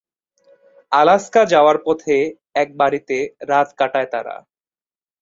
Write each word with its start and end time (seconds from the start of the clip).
Alaska 0.91 1.41
যাওয়ার 1.45 1.77
পথে 1.85 2.15
এক 2.55 2.69
বাড়িতে 2.77 3.17
রাত 3.49 3.69
কাটায় 3.77 4.09
তারা। 4.13 4.35